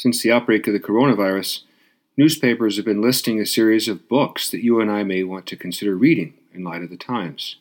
[0.00, 1.60] Since the outbreak of the coronavirus,
[2.16, 5.58] newspapers have been listing a series of books that you and I may want to
[5.58, 7.56] consider reading in light of the times.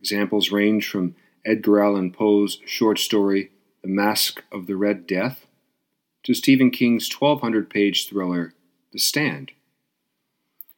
[0.00, 1.14] Examples range from
[1.44, 5.46] Edgar Allan Poe's short story, The Masque of the Red Death,
[6.24, 8.52] to Stephen King's 1,200 page thriller,
[8.92, 9.52] The Stand.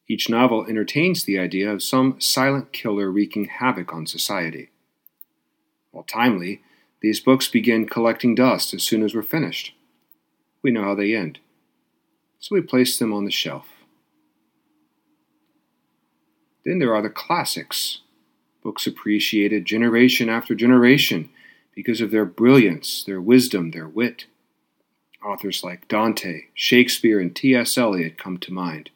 [0.06, 4.68] Each novel entertains the idea of some silent killer wreaking havoc on society.
[5.92, 6.60] While timely,
[7.00, 9.72] these books begin collecting dust as soon as we're finished.
[10.62, 11.40] We know how they end,
[12.38, 13.66] so we place them on the shelf.
[16.64, 17.98] Then there are the classics,
[18.62, 21.30] books appreciated generation after generation
[21.74, 24.26] because of their brilliance, their wisdom, their wit.
[25.24, 27.76] Authors like Dante, Shakespeare, and T.S.
[27.78, 28.90] Eliot come to mind.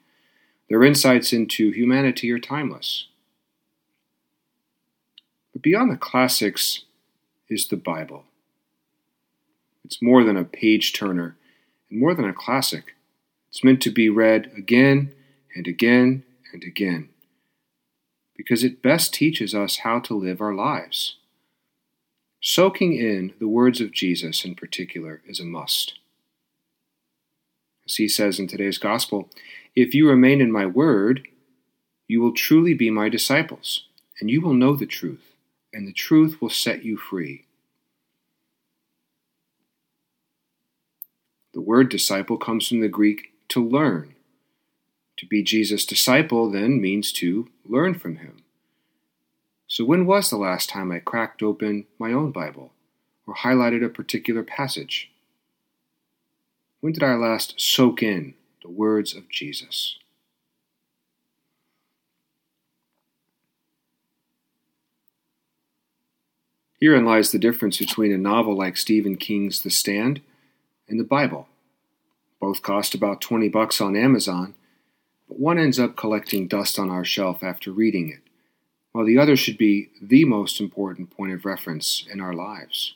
[0.69, 3.07] Their insights into humanity are timeless.
[5.53, 6.83] But beyond the classics
[7.49, 8.25] is the Bible.
[9.85, 11.37] It's more than a page turner
[11.91, 12.95] and more than a classic.
[13.49, 15.13] It's meant to be read again
[15.55, 17.09] and again and again
[18.37, 21.17] because it best teaches us how to live our lives.
[22.41, 25.95] Soaking in the words of Jesus in particular is a must.
[27.87, 29.31] As he says in today's gospel,
[29.75, 31.27] if you remain in my word,
[32.09, 33.85] you will truly be my disciples,
[34.21, 35.35] and you will know the truth,
[35.73, 37.46] and the truth will set you free.
[41.57, 44.15] The word disciple comes from the Greek to learn.
[45.17, 48.43] To be Jesus' disciple then means to learn from him.
[49.67, 52.73] So, when was the last time I cracked open my own Bible
[53.27, 55.11] or highlighted a particular passage?
[56.81, 59.97] When did I last soak in the words of Jesus?
[66.79, 70.21] Herein lies the difference between a novel like Stephen King's The Stand
[70.89, 71.49] and the Bible.
[72.41, 74.55] Both cost about 20 bucks on Amazon,
[75.29, 78.21] but one ends up collecting dust on our shelf after reading it,
[78.93, 82.95] while the other should be the most important point of reference in our lives.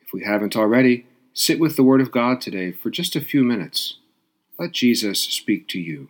[0.00, 1.06] If we haven't already,
[1.38, 3.98] Sit with the Word of God today for just a few minutes.
[4.58, 6.08] Let Jesus speak to you.